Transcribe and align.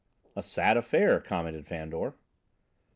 "A 0.35 0.41
sad 0.41 0.77
affair," 0.77 1.19
commented 1.19 1.67
Fandor. 1.67 2.15